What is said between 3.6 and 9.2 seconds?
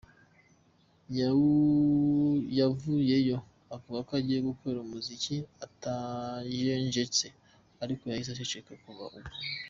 avuga ko agiye gukora umuziki atajenjetse ariko yahise aceceka kuva